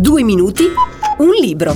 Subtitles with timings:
[0.00, 1.74] Due minuti, un libro.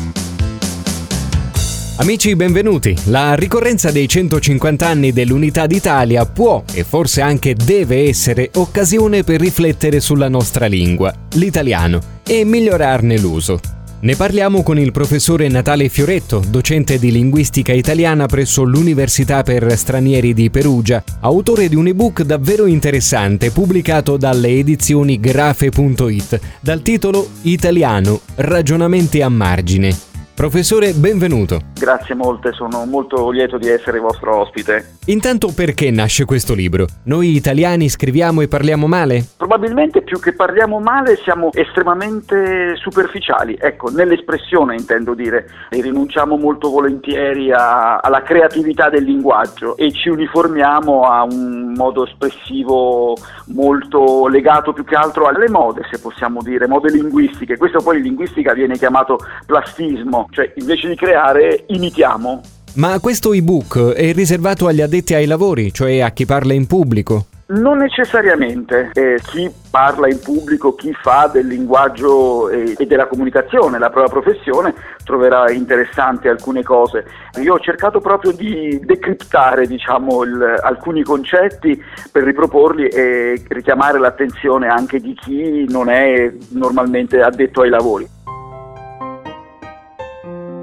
[1.97, 2.97] Amici, benvenuti.
[3.07, 9.41] La ricorrenza dei 150 anni dell'Unità d'Italia può e forse anche deve essere occasione per
[9.41, 13.82] riflettere sulla nostra lingua, l'italiano, e migliorarne l'uso.
[14.03, 20.35] Ne parliamo con il professore Natale Fioretto, docente di linguistica italiana presso l'Università per Stranieri
[20.35, 28.19] di Perugia, autore di un ebook davvero interessante pubblicato dalle edizioni grafe.it dal titolo Italiano,
[28.35, 29.97] ragionamenti a margine.
[30.35, 31.61] Professore, benvenuto.
[31.79, 34.97] Grazie molte, sono molto lieto di essere vostro ospite.
[35.07, 36.87] Intanto perché nasce questo libro?
[37.07, 39.25] Noi italiani scriviamo e parliamo male?
[39.37, 46.71] Probabilmente più che parliamo male siamo estremamente superficiali, ecco, nell'espressione intendo dire, e rinunciamo molto
[46.71, 53.17] volentieri a, alla creatività del linguaggio e ci uniformiamo a un modo espressivo
[53.47, 57.57] molto legato più che altro alle mode, se possiamo dire, mode linguistiche.
[57.57, 62.41] Questo poi in linguistica viene chiamato plastismo cioè invece di creare imitiamo.
[62.75, 67.27] Ma questo ebook è riservato agli addetti ai lavori, cioè a chi parla in pubblico?
[67.49, 68.93] Non necessariamente.
[68.95, 74.21] Eh, chi parla in pubblico, chi fa del linguaggio e, e, della comunicazione la propria
[74.21, 74.73] professione,
[75.05, 77.05] troverà interessanti alcune cose.
[77.43, 81.79] Io ho cercato proprio di decriptare diciamo, il, alcuni concetti
[82.11, 88.12] per riproporli e richiamare l'attenzione anche di chi non è normalmente addetto ai lavori.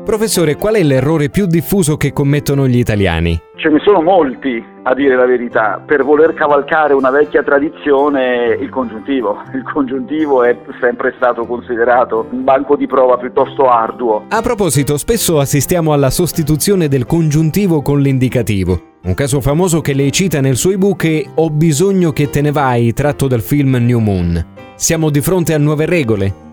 [0.09, 3.39] Professore, qual è l'errore più diffuso che commettono gli italiani?
[3.57, 5.79] Ce ne sono molti, a dire la verità.
[5.85, 9.37] Per voler cavalcare una vecchia tradizione, il congiuntivo.
[9.53, 14.25] Il congiuntivo è sempre stato considerato un banco di prova piuttosto arduo.
[14.29, 18.95] A proposito, spesso assistiamo alla sostituzione del congiuntivo con l'indicativo.
[19.03, 22.51] Un caso famoso che lei cita nel suo ebook è Ho bisogno che te ne
[22.51, 24.43] vai, tratto dal film New Moon.
[24.73, 26.48] Siamo di fronte a nuove regole?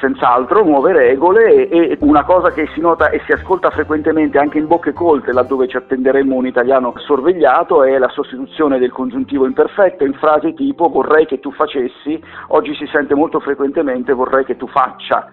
[0.00, 4.66] Senz'altro, nuove regole e, una cosa che si nota e si ascolta frequentemente anche in
[4.66, 10.14] bocche colte, laddove ci attenderemo un italiano sorvegliato, è la sostituzione del congiuntivo imperfetto in
[10.14, 15.32] frasi tipo vorrei che tu facessi, oggi si sente molto frequentemente vorrei che tu faccia.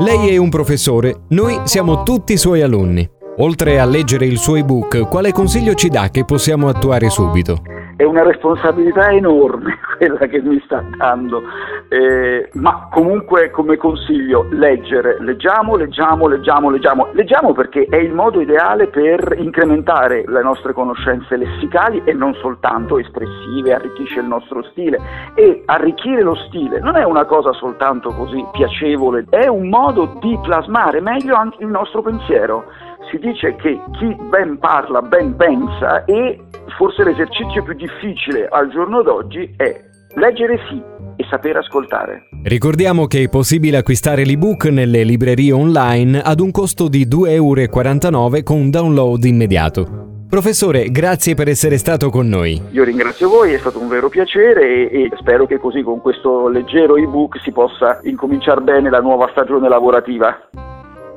[0.00, 3.08] Lei è un professore, noi siamo tutti suoi alunni.
[3.38, 7.73] Oltre a leggere il suo ebook, quale consiglio ci dà che possiamo attuare subito?
[7.96, 11.42] È una responsabilità enorme quella che mi sta dando,
[11.88, 18.40] eh, ma comunque come consiglio leggere, leggiamo, leggiamo, leggiamo, leggiamo, leggiamo perché è il modo
[18.40, 24.98] ideale per incrementare le nostre conoscenze lessicali e non soltanto espressive, arricchisce il nostro stile.
[25.34, 30.38] E arricchire lo stile non è una cosa soltanto così piacevole, è un modo di
[30.42, 32.64] plasmare meglio anche il nostro pensiero.
[33.10, 36.40] Si dice che chi ben parla ben pensa e
[36.76, 39.78] forse l'esercizio più difficile al giorno d'oggi è
[40.16, 42.28] leggere sì e sapere ascoltare.
[42.42, 48.42] Ricordiamo che è possibile acquistare l'ebook nelle librerie online ad un costo di 2,49 euro
[48.42, 50.02] con un download immediato.
[50.28, 52.60] Professore, grazie per essere stato con noi.
[52.70, 56.48] Io ringrazio voi, è stato un vero piacere e, e spero che così con questo
[56.48, 60.36] leggero ebook si possa incominciare bene la nuova stagione lavorativa.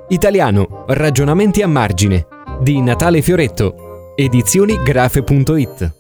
[0.10, 2.28] Italiano, ragionamenti a margine
[2.62, 5.97] di Natale Fioretto edizionigrafe.it